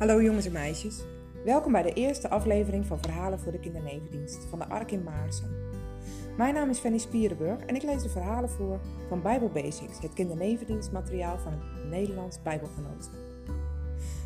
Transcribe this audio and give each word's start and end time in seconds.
Hallo 0.00 0.22
jongens 0.22 0.46
en 0.46 0.52
meisjes. 0.52 1.04
Welkom 1.44 1.72
bij 1.72 1.82
de 1.82 1.92
eerste 1.92 2.28
aflevering 2.28 2.86
van 2.86 3.02
Verhalen 3.02 3.40
voor 3.40 3.52
de 3.52 3.60
Kindernevendienst 3.60 4.44
van 4.44 4.58
de 4.58 4.68
Ark 4.68 4.90
in 4.90 5.02
Maarsen. 5.02 5.50
Mijn 6.36 6.54
naam 6.54 6.70
is 6.70 6.78
Fanny 6.78 6.98
Spierenburg 6.98 7.60
en 7.64 7.74
ik 7.74 7.82
lees 7.82 8.02
de 8.02 8.08
verhalen 8.08 8.50
voor 8.50 8.80
van 9.08 9.22
Bijbel 9.22 9.48
Basics, 9.48 10.00
het 10.00 10.12
kindernevendienstmateriaal 10.12 11.38
van 11.38 11.52
het 11.52 11.84
Nederlands 11.84 12.42
Bijbelgenootschap. 12.42 13.18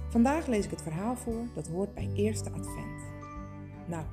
Vandaag 0.09 0.47
lees 0.47 0.65
ik 0.65 0.71
het 0.71 0.83
verhaal 0.83 1.17
voor 1.17 1.47
dat 1.55 1.67
hoort 1.67 1.95
bij 1.95 2.11
Eerste 2.15 2.51
Advent. 2.51 3.03
Nou, 3.87 4.05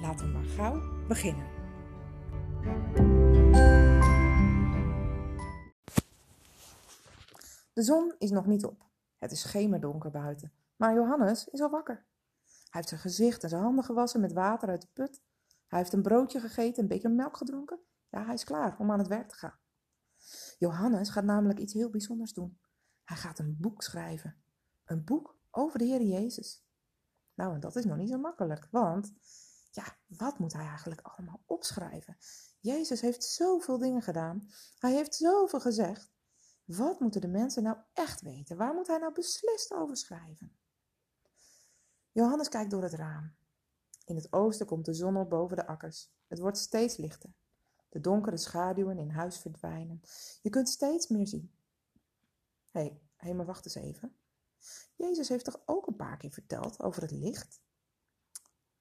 laten 0.00 0.26
we 0.26 0.32
maar 0.32 0.44
gauw 0.44 0.80
beginnen. 1.08 1.46
De 7.72 7.82
zon 7.82 8.14
is 8.18 8.30
nog 8.30 8.46
niet 8.46 8.64
op. 8.64 8.84
Het 9.18 9.32
is 9.32 9.40
schemerdonker 9.40 10.10
buiten. 10.10 10.52
Maar 10.78 10.94
Johannes 10.94 11.48
is 11.48 11.60
al 11.60 11.70
wakker. 11.70 12.06
Hij 12.44 12.66
heeft 12.70 12.88
zijn 12.88 13.00
gezicht 13.00 13.42
en 13.42 13.48
zijn 13.48 13.62
handen 13.62 13.84
gewassen 13.84 14.20
met 14.20 14.32
water 14.32 14.68
uit 14.68 14.80
de 14.80 14.88
put. 14.92 15.22
Hij 15.66 15.78
heeft 15.78 15.92
een 15.92 16.02
broodje 16.02 16.40
gegeten, 16.40 16.82
een 16.82 16.88
beker 16.88 17.10
melk 17.10 17.36
gedronken. 17.36 17.80
Ja, 18.08 18.24
hij 18.24 18.34
is 18.34 18.44
klaar 18.44 18.78
om 18.78 18.90
aan 18.90 18.98
het 18.98 19.08
werk 19.08 19.28
te 19.28 19.34
gaan. 19.34 19.58
Johannes 20.58 21.08
gaat 21.08 21.24
namelijk 21.24 21.58
iets 21.58 21.72
heel 21.72 21.90
bijzonders 21.90 22.32
doen. 22.32 22.60
Hij 23.04 23.16
gaat 23.16 23.38
een 23.38 23.56
boek 23.60 23.82
schrijven. 23.82 24.42
Een 24.84 25.04
boek 25.04 25.38
over 25.50 25.78
de 25.78 25.84
Heer 25.84 26.02
Jezus. 26.02 26.66
Nou, 27.34 27.54
en 27.54 27.60
dat 27.60 27.76
is 27.76 27.84
nog 27.84 27.96
niet 27.96 28.08
zo 28.08 28.18
makkelijk, 28.18 28.68
want 28.70 29.12
ja, 29.70 29.96
wat 30.06 30.38
moet 30.38 30.52
hij 30.52 30.66
eigenlijk 30.66 31.00
allemaal 31.00 31.42
opschrijven? 31.46 32.16
Jezus 32.60 33.00
heeft 33.00 33.24
zoveel 33.24 33.78
dingen 33.78 34.02
gedaan. 34.02 34.48
Hij 34.78 34.92
heeft 34.92 35.14
zoveel 35.14 35.60
gezegd. 35.60 36.10
Wat 36.64 37.00
moeten 37.00 37.20
de 37.20 37.28
mensen 37.28 37.62
nou 37.62 37.76
echt 37.92 38.20
weten? 38.20 38.56
Waar 38.56 38.74
moet 38.74 38.86
hij 38.86 38.98
nou 38.98 39.12
beslist 39.12 39.72
over 39.72 39.96
schrijven? 39.96 40.58
Johannes 42.12 42.48
kijkt 42.48 42.70
door 42.70 42.82
het 42.82 42.92
raam. 42.92 43.34
In 44.04 44.16
het 44.16 44.32
oosten 44.32 44.66
komt 44.66 44.84
de 44.84 44.94
zon 44.94 45.16
op 45.16 45.30
boven 45.30 45.56
de 45.56 45.66
akkers. 45.66 46.10
Het 46.26 46.38
wordt 46.38 46.58
steeds 46.58 46.96
lichter. 46.96 47.30
De 47.88 48.00
donkere 48.00 48.36
schaduwen 48.36 48.98
in 48.98 49.10
huis 49.10 49.38
verdwijnen. 49.38 50.00
Je 50.42 50.50
kunt 50.50 50.68
steeds 50.68 51.08
meer 51.08 51.26
zien. 51.26 51.52
Hé, 52.70 52.98
hey, 53.16 53.34
maar 53.34 53.46
wacht 53.46 53.64
eens 53.64 53.74
even. 53.74 54.16
Jezus 54.96 55.28
heeft 55.28 55.44
toch 55.44 55.60
ook 55.66 55.86
een 55.86 55.96
paar 55.96 56.16
keer 56.16 56.30
verteld 56.30 56.82
over 56.82 57.02
het 57.02 57.10
licht? 57.10 57.60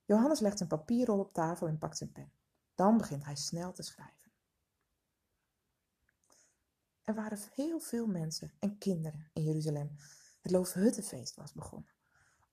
Johannes 0.05 0.39
legt 0.39 0.57
zijn 0.57 0.69
papierrol 0.69 1.19
op 1.19 1.33
tafel 1.33 1.67
en 1.67 1.77
pakt 1.77 1.97
zijn 1.97 2.11
pen. 2.11 2.31
Dan 2.75 2.97
begint 2.97 3.25
hij 3.25 3.35
snel 3.35 3.73
te 3.73 3.83
schrijven. 3.83 4.31
Er 7.03 7.15
waren 7.15 7.39
heel 7.53 7.79
veel 7.79 8.07
mensen 8.07 8.53
en 8.59 8.77
kinderen 8.77 9.29
in 9.33 9.43
Jeruzalem. 9.43 9.95
Het 10.41 10.51
Loofhuttenfeest 10.51 11.35
was 11.35 11.53
begonnen. 11.53 11.96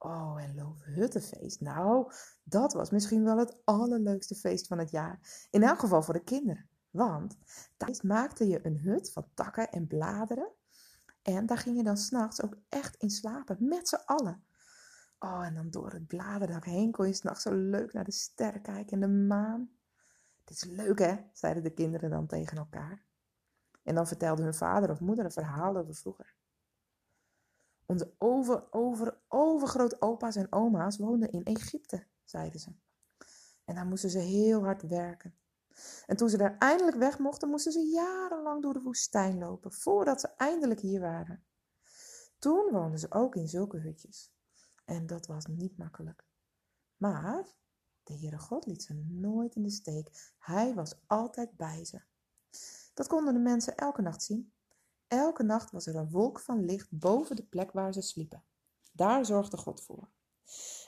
Oh, 0.04 0.42
en 0.42 0.54
Loofhuttenfeest. 0.54 1.60
Nou, 1.60 2.12
dat 2.42 2.72
was 2.72 2.90
misschien 2.90 3.24
wel 3.24 3.38
het 3.38 3.60
allerleukste 3.64 4.34
feest 4.34 4.66
van 4.66 4.78
het 4.78 4.90
jaar. 4.90 5.46
In 5.50 5.62
elk 5.62 5.78
geval 5.78 6.02
voor 6.02 6.14
de 6.14 6.24
kinderen. 6.24 6.68
Want 6.90 7.36
tijdens 7.76 8.02
maakte 8.02 8.46
je 8.46 8.66
een 8.66 8.78
hut 8.78 9.12
van 9.12 9.26
takken 9.34 9.70
en 9.70 9.86
bladeren. 9.86 10.52
En 11.22 11.46
daar 11.46 11.58
ging 11.58 11.76
je 11.76 11.82
dan 11.82 11.96
s'nachts 11.96 12.42
ook 12.42 12.56
echt 12.68 12.96
in 12.96 13.10
slapen, 13.10 13.56
met 13.68 13.88
z'n 13.88 14.02
allen. 14.04 14.44
Oh, 15.18 15.46
en 15.46 15.54
dan 15.54 15.70
door 15.70 15.92
het 15.92 16.06
bladerdak 16.06 16.64
heen 16.64 16.90
kon 16.90 17.06
je 17.06 17.12
s'nachts 17.12 17.42
zo 17.42 17.54
leuk 17.54 17.92
naar 17.92 18.04
de 18.04 18.12
sterren 18.12 18.62
kijken 18.62 18.92
en 18.92 19.00
de 19.00 19.24
maan. 19.26 19.70
Dit 20.44 20.56
is 20.56 20.64
leuk, 20.64 20.98
hè? 20.98 21.16
zeiden 21.32 21.62
de 21.62 21.74
kinderen 21.74 22.10
dan 22.10 22.26
tegen 22.26 22.56
elkaar. 22.56 23.04
En 23.82 23.94
dan 23.94 24.06
vertelde 24.06 24.42
hun 24.42 24.54
vader 24.54 24.90
of 24.90 25.00
moeder 25.00 25.24
een 25.24 25.32
verhaal 25.32 25.76
over 25.76 25.94
vroeger. 25.94 26.34
Onze 27.86 28.14
over, 28.18 28.66
over, 28.70 29.20
overgrootopa's 29.28 30.36
en 30.36 30.52
oma's 30.52 30.96
woonden 30.96 31.30
in 31.30 31.44
Egypte, 31.44 32.06
zeiden 32.24 32.60
ze. 32.60 32.70
En 33.64 33.74
daar 33.74 33.86
moesten 33.86 34.10
ze 34.10 34.18
heel 34.18 34.62
hard 34.64 34.82
werken. 34.82 35.34
En 36.06 36.16
toen 36.16 36.28
ze 36.28 36.36
daar 36.36 36.58
eindelijk 36.58 36.96
weg 36.96 37.18
mochten, 37.18 37.48
moesten 37.48 37.72
ze 37.72 37.80
jarenlang 37.80 38.62
door 38.62 38.72
de 38.72 38.82
woestijn 38.82 39.38
lopen, 39.38 39.72
voordat 39.72 40.20
ze 40.20 40.28
eindelijk 40.36 40.80
hier 40.80 41.00
waren. 41.00 41.44
Toen 42.38 42.72
woonden 42.72 42.98
ze 42.98 43.12
ook 43.12 43.36
in 43.36 43.48
zulke 43.48 43.78
hutjes. 43.78 44.32
En 44.84 45.06
dat 45.06 45.26
was 45.26 45.46
niet 45.46 45.76
makkelijk. 45.76 46.26
Maar 46.96 47.48
de 48.02 48.18
Heere 48.18 48.38
God 48.38 48.66
liet 48.66 48.82
ze 48.82 48.94
nooit 48.94 49.54
in 49.54 49.62
de 49.62 49.70
steek. 49.70 50.32
Hij 50.38 50.74
was 50.74 50.94
altijd 51.06 51.56
bij 51.56 51.84
ze. 51.84 52.02
Dat 52.94 53.06
konden 53.06 53.34
de 53.34 53.40
mensen 53.40 53.76
elke 53.76 54.02
nacht 54.02 54.22
zien. 54.22 54.52
Elke 55.08 55.42
nacht 55.42 55.70
was 55.70 55.86
er 55.86 55.96
een 55.96 56.10
wolk 56.10 56.40
van 56.40 56.64
licht 56.64 56.88
boven 56.90 57.36
de 57.36 57.44
plek 57.44 57.72
waar 57.72 57.92
ze 57.92 58.00
sliepen. 58.00 58.44
Daar 58.92 59.26
zorgde 59.26 59.56
God 59.56 59.80
voor. 59.82 60.08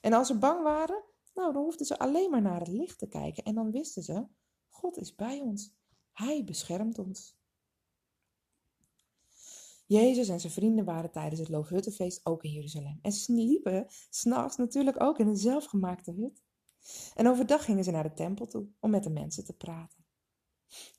En 0.00 0.12
als 0.12 0.26
ze 0.26 0.38
bang 0.38 0.62
waren, 0.62 1.02
nou, 1.34 1.52
dan 1.52 1.62
hoefden 1.62 1.86
ze 1.86 1.98
alleen 1.98 2.30
maar 2.30 2.42
naar 2.42 2.58
het 2.58 2.68
licht 2.68 2.98
te 2.98 3.08
kijken 3.08 3.44
en 3.44 3.54
dan 3.54 3.70
wisten 3.70 4.02
ze: 4.02 4.26
God 4.68 4.96
is 4.96 5.14
bij 5.14 5.40
ons. 5.40 5.74
Hij 6.12 6.44
beschermt 6.44 6.98
ons. 6.98 7.36
Jezus 9.86 10.28
en 10.28 10.40
zijn 10.40 10.52
vrienden 10.52 10.84
waren 10.84 11.10
tijdens 11.10 11.40
het 11.40 11.48
Loofhuttenfeest 11.48 12.20
ook 12.26 12.42
in 12.42 12.50
Jeruzalem 12.50 12.98
en 13.02 13.12
sliepen 13.12 13.86
s'nachts 14.10 14.56
natuurlijk 14.56 15.02
ook 15.02 15.18
in 15.18 15.26
een 15.26 15.36
zelfgemaakte 15.36 16.12
hut. 16.12 16.42
En 17.14 17.28
overdag 17.28 17.64
gingen 17.64 17.84
ze 17.84 17.90
naar 17.90 18.02
de 18.02 18.12
tempel 18.12 18.46
toe 18.46 18.66
om 18.80 18.90
met 18.90 19.02
de 19.02 19.10
mensen 19.10 19.44
te 19.44 19.56
praten. 19.56 20.05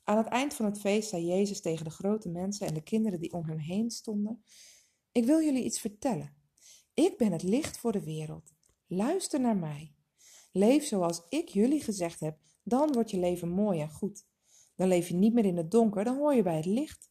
Aan 0.08 0.16
het 0.16 0.26
eind 0.26 0.54
van 0.54 0.64
het 0.64 0.80
feest 0.80 1.08
zei 1.08 1.24
Jezus 1.24 1.60
tegen 1.60 1.84
de 1.84 1.90
grote 1.90 2.28
mensen 2.28 2.66
en 2.66 2.74
de 2.74 2.82
kinderen 2.82 3.20
die 3.20 3.32
om 3.32 3.44
hem 3.44 3.58
heen 3.58 3.90
stonden: 3.90 4.44
Ik 5.12 5.24
wil 5.24 5.42
jullie 5.42 5.64
iets 5.64 5.80
vertellen. 5.80 6.36
Ik 6.94 7.16
ben 7.16 7.32
het 7.32 7.42
licht 7.42 7.78
voor 7.78 7.92
de 7.92 8.04
wereld. 8.04 8.54
Luister 8.86 9.40
naar 9.40 9.56
mij. 9.56 9.94
Leef 10.52 10.84
zoals 10.84 11.22
ik 11.28 11.48
jullie 11.48 11.80
gezegd 11.80 12.20
heb, 12.20 12.38
dan 12.62 12.92
wordt 12.92 13.10
je 13.10 13.18
leven 13.18 13.48
mooi 13.48 13.80
en 13.80 13.90
goed. 13.90 14.26
Dan 14.74 14.88
leef 14.88 15.08
je 15.08 15.14
niet 15.14 15.34
meer 15.34 15.44
in 15.44 15.56
het 15.56 15.70
donker, 15.70 16.04
dan 16.04 16.16
hoor 16.16 16.34
je 16.34 16.42
bij 16.42 16.56
het 16.56 16.66
licht. 16.66 17.10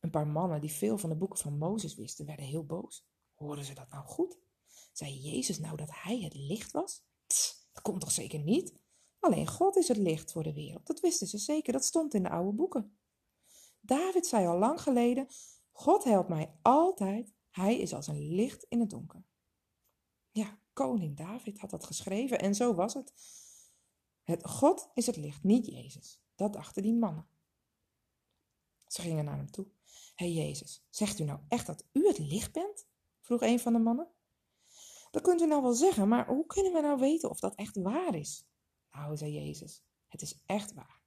Een 0.00 0.10
paar 0.10 0.26
mannen 0.26 0.60
die 0.60 0.72
veel 0.72 0.98
van 0.98 1.10
de 1.10 1.16
boeken 1.16 1.38
van 1.38 1.58
Mozes 1.58 1.94
wisten, 1.94 2.26
werden 2.26 2.46
heel 2.46 2.64
boos. 2.64 3.06
Hoorden 3.34 3.64
ze 3.64 3.74
dat 3.74 3.90
nou 3.90 4.06
goed? 4.06 4.38
Zei 4.92 5.18
Jezus 5.18 5.58
nou 5.58 5.76
dat 5.76 5.90
hij 5.92 6.20
het 6.20 6.34
licht 6.34 6.70
was? 6.70 7.04
Dat 7.72 7.82
komt 7.82 8.00
toch 8.00 8.12
zeker 8.12 8.38
niet? 8.38 8.78
Alleen 9.20 9.46
God 9.46 9.76
is 9.76 9.88
het 9.88 9.96
licht 9.96 10.32
voor 10.32 10.42
de 10.42 10.52
wereld. 10.52 10.86
Dat 10.86 11.00
wisten 11.00 11.26
ze 11.26 11.38
zeker, 11.38 11.72
dat 11.72 11.84
stond 11.84 12.14
in 12.14 12.22
de 12.22 12.30
oude 12.30 12.52
boeken. 12.52 12.98
David 13.80 14.26
zei 14.26 14.46
al 14.46 14.58
lang 14.58 14.82
geleden: 14.82 15.26
God 15.72 16.04
helpt 16.04 16.28
mij 16.28 16.58
altijd, 16.62 17.34
hij 17.50 17.78
is 17.78 17.94
als 17.94 18.06
een 18.06 18.34
licht 18.34 18.66
in 18.68 18.80
het 18.80 18.90
donker. 18.90 19.24
Ja, 20.30 20.58
koning 20.72 21.16
David 21.16 21.58
had 21.58 21.70
dat 21.70 21.84
geschreven 21.84 22.38
en 22.38 22.54
zo 22.54 22.74
was 22.74 22.94
het. 22.94 23.12
het 24.22 24.48
God 24.48 24.90
is 24.94 25.06
het 25.06 25.16
licht, 25.16 25.42
niet 25.42 25.66
Jezus. 25.66 26.22
Dat 26.34 26.52
dachten 26.52 26.82
die 26.82 26.94
mannen. 26.94 27.28
Ze 28.86 29.00
gingen 29.00 29.24
naar 29.24 29.36
hem 29.36 29.50
toe. 29.50 29.66
Hé 30.14 30.34
hey 30.34 30.44
Jezus, 30.46 30.86
zegt 30.90 31.18
u 31.18 31.24
nou 31.24 31.40
echt 31.48 31.66
dat 31.66 31.86
u 31.92 32.06
het 32.06 32.18
licht 32.18 32.52
bent? 32.52 32.86
vroeg 33.20 33.42
een 33.42 33.60
van 33.60 33.72
de 33.72 33.78
mannen. 33.78 34.08
Dat 35.10 35.22
kunt 35.22 35.40
u 35.40 35.46
nou 35.46 35.62
wel 35.62 35.72
zeggen, 35.72 36.08
maar 36.08 36.26
hoe 36.26 36.46
kunnen 36.46 36.72
we 36.72 36.80
nou 36.80 36.98
weten 36.98 37.30
of 37.30 37.40
dat 37.40 37.54
echt 37.54 37.76
waar 37.76 38.14
is? 38.14 38.49
Nou, 38.90 39.16
zei 39.16 39.32
Jezus, 39.32 39.82
het 40.06 40.22
is 40.22 40.42
echt 40.46 40.74
waar. 40.74 41.02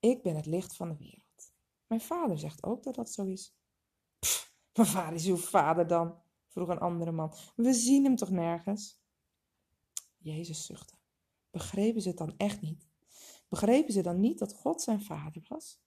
Ik 0.00 0.22
ben 0.22 0.36
het 0.36 0.46
licht 0.46 0.76
van 0.76 0.88
de 0.88 0.96
wereld. 0.96 1.52
Mijn 1.86 2.00
vader 2.00 2.38
zegt 2.38 2.62
ook 2.62 2.82
dat 2.82 2.94
dat 2.94 3.10
zo 3.10 3.24
is. 3.24 3.54
Pff, 4.18 4.54
maar 4.72 4.92
waar 4.92 5.14
is 5.14 5.26
uw 5.26 5.36
vader 5.36 5.86
dan? 5.86 6.24
vroeg 6.46 6.68
een 6.68 6.78
andere 6.78 7.12
man. 7.12 7.34
We 7.56 7.72
zien 7.72 8.04
hem 8.04 8.16
toch 8.16 8.30
nergens? 8.30 9.00
Jezus 10.16 10.66
zuchtte. 10.66 10.94
Begrepen 11.50 12.02
ze 12.02 12.08
het 12.08 12.18
dan 12.18 12.34
echt 12.36 12.60
niet? 12.60 12.88
Begrepen 13.48 13.92
ze 13.92 14.02
dan 14.02 14.20
niet 14.20 14.38
dat 14.38 14.52
God 14.54 14.82
zijn 14.82 15.02
vader 15.02 15.44
was? 15.48 15.80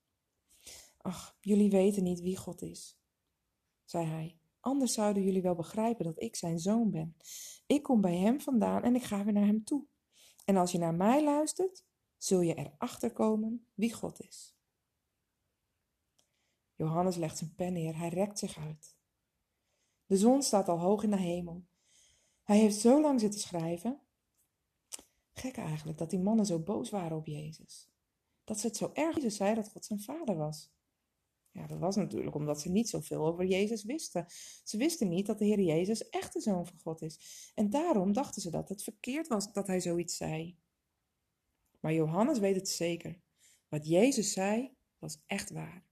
Ach, 0.97 1.38
jullie 1.41 1.70
weten 1.70 2.03
niet 2.03 2.20
wie 2.20 2.37
God 2.37 2.61
is, 2.61 2.99
zei 3.85 4.05
hij. 4.05 4.40
Anders 4.59 4.93
zouden 4.93 5.23
jullie 5.23 5.41
wel 5.41 5.55
begrijpen 5.55 6.05
dat 6.05 6.22
ik 6.22 6.35
zijn 6.35 6.59
zoon 6.59 6.91
ben. 6.91 7.16
Ik 7.66 7.84
kom 7.84 8.02
bij 8.02 8.17
hem 8.17 8.41
vandaan 8.41 8.84
en 8.84 8.96
ik 8.96 9.03
ga 9.03 9.23
weer 9.23 9.34
naar 9.34 9.46
hem 9.46 9.64
toe. 9.64 9.85
En 10.49 10.57
als 10.57 10.72
je 10.72 10.78
naar 10.78 10.93
mij 10.93 11.23
luistert, 11.23 11.84
zul 12.17 12.41
je 12.41 12.55
erachter 12.55 13.11
komen 13.11 13.67
wie 13.73 13.93
God 13.93 14.19
is. 14.19 14.55
Johannes 16.75 17.16
legt 17.16 17.37
zijn 17.37 17.55
pen 17.55 17.73
neer, 17.73 17.97
hij 17.97 18.09
rekt 18.09 18.40
zich 18.40 18.57
uit. 18.57 18.97
De 20.05 20.17
zon 20.17 20.41
staat 20.41 20.67
al 20.67 20.79
hoog 20.79 21.03
in 21.03 21.11
de 21.11 21.17
hemel. 21.17 21.66
Hij 22.43 22.57
heeft 22.57 22.79
zo 22.79 23.01
lang 23.01 23.19
zitten 23.19 23.40
schrijven. 23.40 24.01
Gek 25.34 25.57
eigenlijk 25.57 25.97
dat 25.97 26.09
die 26.09 26.19
mannen 26.19 26.46
zo 26.46 26.59
boos 26.59 26.90
waren 26.90 27.17
op 27.17 27.25
Jezus. 27.25 27.90
Dat 28.43 28.59
ze 28.59 28.67
het 28.67 28.78
zo 28.78 28.91
erg 28.93 29.31
zei 29.31 29.55
dat 29.55 29.69
God 29.69 29.85
zijn 29.85 30.01
vader 30.01 30.35
was. 30.35 30.72
Ja, 31.59 31.67
dat 31.67 31.79
was 31.79 31.96
natuurlijk 31.96 32.35
omdat 32.35 32.61
ze 32.61 32.70
niet 32.70 32.90
zoveel 32.90 33.26
over 33.26 33.46
Jezus 33.46 33.84
wisten. 33.84 34.26
Ze 34.64 34.78
wisten 34.78 35.09
niet 35.09 35.26
dat 35.26 35.40
de 35.40 35.46
Heer 35.46 35.59
Jezus 35.59 36.09
echt 36.09 36.34
de 36.34 36.40
Zoon 36.40 36.67
van 36.67 36.78
God 36.78 37.02
is. 37.02 37.52
En 37.56 37.70
daarom 37.70 38.14
dachten 38.14 38.41
ze 38.41 38.50
dat 38.50 38.70
het 38.70 38.84
verkeerd 38.84 39.28
was 39.28 39.53
dat 39.53 39.67
hij 39.67 39.79
zoiets 39.79 40.17
zei. 40.17 40.58
Maar 41.79 41.94
Johannes 41.94 42.40
weet 42.40 42.56
het 42.56 42.70
zeker. 42.70 43.22
Wat 43.67 43.88
Jezus 43.88 44.32
zei, 44.32 44.76
was 44.97 45.23
echt 45.26 45.52
waar. 45.52 45.85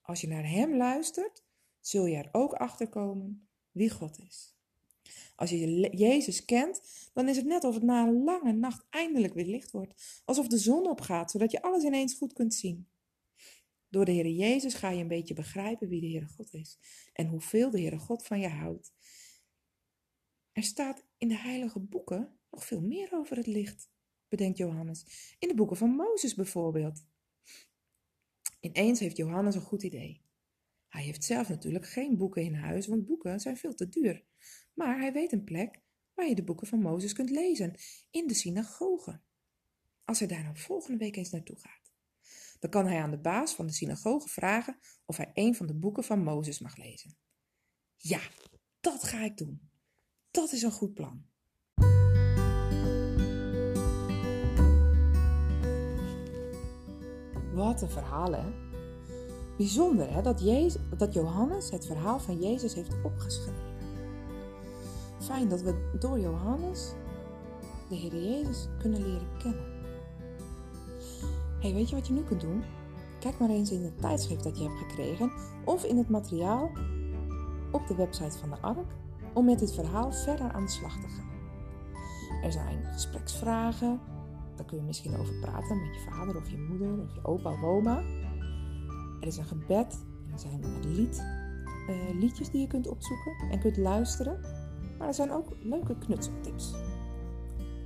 Als 0.00 0.20
je 0.20 0.28
naar 0.28 0.48
Hem 0.48 0.76
luistert, 0.76 1.44
zul 1.80 2.06
je 2.06 2.16
er 2.16 2.28
ook 2.32 2.52
achter 2.52 2.88
komen 2.88 3.48
wie 3.70 3.90
God 3.90 4.18
is. 4.18 4.54
Als 5.36 5.50
je 5.50 5.96
Jezus 5.96 6.44
kent, 6.44 6.80
dan 7.12 7.28
is 7.28 7.36
het 7.36 7.46
net 7.46 7.64
of 7.64 7.74
het 7.74 7.82
na 7.82 8.06
een 8.06 8.24
lange 8.24 8.52
nacht 8.52 8.86
eindelijk 8.90 9.34
weer 9.34 9.46
licht 9.46 9.70
wordt. 9.70 10.22
Alsof 10.24 10.46
de 10.46 10.58
zon 10.58 10.88
opgaat, 10.88 11.30
zodat 11.30 11.50
je 11.50 11.62
alles 11.62 11.84
ineens 11.84 12.14
goed 12.14 12.32
kunt 12.32 12.54
zien. 12.54 12.88
Door 13.90 14.04
de 14.04 14.12
Heer 14.12 14.28
Jezus 14.28 14.74
ga 14.74 14.90
je 14.90 15.00
een 15.00 15.08
beetje 15.08 15.34
begrijpen 15.34 15.88
wie 15.88 16.00
de 16.00 16.06
Heere 16.06 16.26
God 16.26 16.54
is 16.54 16.78
en 17.12 17.26
hoeveel 17.26 17.70
de 17.70 17.80
Heere 17.80 17.98
God 17.98 18.26
van 18.26 18.40
je 18.40 18.48
houdt. 18.48 18.92
Er 20.52 20.62
staat 20.62 21.06
in 21.16 21.28
de 21.28 21.38
heilige 21.38 21.80
boeken 21.80 22.38
nog 22.50 22.64
veel 22.64 22.80
meer 22.80 23.12
over 23.12 23.36
het 23.36 23.46
licht, 23.46 23.90
bedenkt 24.28 24.58
Johannes. 24.58 25.34
In 25.38 25.48
de 25.48 25.54
boeken 25.54 25.76
van 25.76 25.90
Mozes 25.90 26.34
bijvoorbeeld. 26.34 27.04
Ineens 28.60 29.00
heeft 29.00 29.16
Johannes 29.16 29.54
een 29.54 29.60
goed 29.60 29.82
idee. 29.82 30.22
Hij 30.88 31.02
heeft 31.02 31.24
zelf 31.24 31.48
natuurlijk 31.48 31.86
geen 31.86 32.16
boeken 32.16 32.42
in 32.42 32.54
huis, 32.54 32.86
want 32.86 33.06
boeken 33.06 33.40
zijn 33.40 33.56
veel 33.56 33.74
te 33.74 33.88
duur. 33.88 34.24
Maar 34.74 34.98
hij 34.98 35.12
weet 35.12 35.32
een 35.32 35.44
plek 35.44 35.80
waar 36.14 36.28
je 36.28 36.34
de 36.34 36.44
boeken 36.44 36.66
van 36.66 36.80
Mozes 36.80 37.12
kunt 37.12 37.30
lezen, 37.30 37.74
in 38.10 38.26
de 38.26 38.34
synagoge. 38.34 39.20
Als 40.04 40.18
hij 40.18 40.28
daar 40.28 40.42
nou 40.42 40.56
volgende 40.56 40.98
week 40.98 41.16
eens 41.16 41.30
naartoe 41.30 41.58
gaat, 41.58 41.79
dan 42.60 42.70
kan 42.70 42.86
hij 42.86 43.02
aan 43.02 43.10
de 43.10 43.20
baas 43.20 43.54
van 43.54 43.66
de 43.66 43.72
synagoge 43.72 44.28
vragen 44.28 44.78
of 45.04 45.16
hij 45.16 45.30
een 45.34 45.54
van 45.54 45.66
de 45.66 45.74
boeken 45.74 46.04
van 46.04 46.22
Mozes 46.22 46.58
mag 46.58 46.76
lezen. 46.76 47.16
Ja, 47.96 48.20
dat 48.80 49.04
ga 49.04 49.24
ik 49.24 49.36
doen. 49.36 49.70
Dat 50.30 50.52
is 50.52 50.62
een 50.62 50.72
goed 50.72 50.94
plan. 50.94 51.28
Wat 57.54 57.82
een 57.82 57.90
verhaal, 57.90 58.32
hè? 58.32 58.68
Bijzonder, 59.56 60.12
hè? 60.12 60.22
Dat, 60.22 60.40
Jezus, 60.40 60.82
dat 60.96 61.12
Johannes 61.14 61.70
het 61.70 61.86
verhaal 61.86 62.20
van 62.20 62.38
Jezus 62.40 62.74
heeft 62.74 63.02
opgeschreven. 63.02 63.68
Fijn 65.20 65.48
dat 65.48 65.62
we 65.62 65.96
door 65.98 66.18
Johannes 66.18 66.92
de 67.88 67.94
Heer 67.94 68.16
Jezus 68.16 68.68
kunnen 68.78 69.02
leren 69.02 69.38
kennen. 69.38 69.69
Hey, 71.60 71.72
weet 71.72 71.88
je 71.88 71.94
wat 71.94 72.06
je 72.06 72.12
nu 72.12 72.22
kunt 72.22 72.40
doen? 72.40 72.62
Kijk 73.20 73.38
maar 73.38 73.48
eens 73.48 73.70
in 73.70 73.84
het 73.84 74.00
tijdschrift 74.00 74.44
dat 74.44 74.58
je 74.58 74.64
hebt 74.64 74.78
gekregen 74.78 75.32
of 75.64 75.84
in 75.84 75.96
het 75.96 76.08
materiaal 76.08 76.70
op 77.72 77.86
de 77.86 77.94
website 77.94 78.38
van 78.38 78.50
de 78.50 78.60
ARK 78.60 78.92
om 79.32 79.44
met 79.44 79.58
dit 79.58 79.72
verhaal 79.72 80.12
verder 80.12 80.50
aan 80.50 80.64
de 80.64 80.70
slag 80.70 81.00
te 81.00 81.08
gaan. 81.08 81.28
Er 82.42 82.52
zijn 82.52 82.84
gespreksvragen, 82.84 84.00
daar 84.56 84.66
kun 84.66 84.78
je 84.78 84.84
misschien 84.84 85.16
over 85.16 85.34
praten 85.34 85.80
met 85.80 85.94
je 85.94 86.10
vader 86.10 86.36
of 86.36 86.50
je 86.50 86.66
moeder 86.68 87.02
of 87.02 87.14
je 87.14 87.24
opa 87.24 87.52
of 87.52 87.62
oma. 87.62 87.98
Er 89.20 89.26
is 89.26 89.36
een 89.36 89.44
gebed 89.44 89.98
er 90.32 90.38
zijn 90.38 90.94
lied, 90.94 91.24
uh, 91.88 92.20
liedjes 92.20 92.50
die 92.50 92.60
je 92.60 92.66
kunt 92.66 92.88
opzoeken 92.88 93.32
en 93.50 93.60
kunt 93.60 93.76
luisteren. 93.76 94.40
Maar 94.98 95.08
er 95.08 95.14
zijn 95.14 95.32
ook 95.32 95.56
leuke 95.62 95.98
knutseltips. 95.98 96.72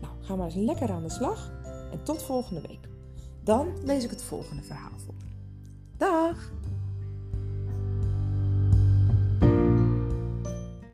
Nou, 0.01 0.13
ga 0.21 0.37
maar 0.37 0.45
eens 0.45 0.55
lekker 0.55 0.91
aan 0.91 1.03
de 1.03 1.11
slag 1.11 1.53
en 1.93 2.03
tot 2.03 2.23
volgende 2.23 2.61
week. 2.61 2.89
Dan 3.45 3.69
lees 3.83 4.05
ik 4.05 4.11
het 4.11 4.23
volgende 4.23 4.63
verhaal 4.63 4.99
voor. 5.05 5.15
Dag! 5.97 6.53